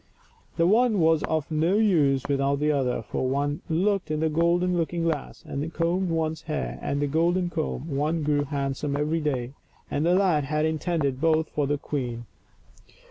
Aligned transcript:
The 0.57 0.65
one 0.65 0.99
was 0.99 1.21
of 1.25 1.51
no 1.51 1.75
use 1.77 2.23
without 2.27 2.59
the 2.59 2.71
other, 2.71 3.03
for 3.03 3.25
when 3.25 3.31
one 3.31 3.61
looked 3.83 4.09
in 4.09 4.19
the 4.21 4.29
golden 4.29 4.75
looking 4.75 5.03
glass, 5.03 5.43
and 5.45 5.71
combed 5.75 6.09
one's 6.09 6.41
hair 6.41 6.79
with 6.81 6.99
the 7.01 7.05
golden 7.05 7.51
comb, 7.51 7.95
one 7.95 8.23
grew 8.23 8.45
handsome* 8.45 8.95
every 8.97 9.19
day, 9.21 9.51
and 9.91 10.03
the 10.03 10.15
lad 10.15 10.45
had 10.45 10.65
intended 10.65 11.21
both 11.21 11.49
for 11.49 11.67
the 11.67 11.77
queen. 11.77 12.25